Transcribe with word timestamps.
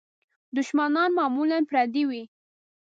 دوښمنان 0.55 1.09
معمولاً 1.19 1.59
پردي 1.69 2.03
وي. 2.09 2.23